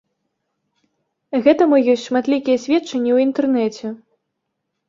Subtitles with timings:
[1.47, 3.87] Гэтаму ёсць шматлікія сведчанні ў інтэрнэце.